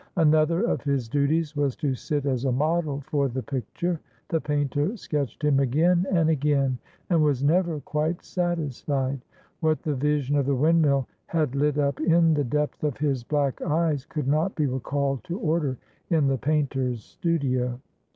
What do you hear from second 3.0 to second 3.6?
for the